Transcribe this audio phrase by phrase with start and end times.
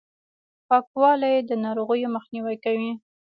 [0.67, 2.91] پاکوالي، د ناروغیو مخنیوی کوي.